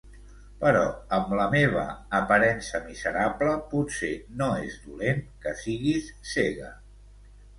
Però 0.61 0.79
amb 1.17 1.33
la 1.39 1.43
meva 1.51 1.83
aparença 2.19 2.81
miserable 2.87 3.53
potser 3.73 4.11
no 4.41 4.47
és 4.69 4.79
dolent 4.89 5.23
que 5.45 5.53
siguis 5.63 6.11
cega. 6.33 6.73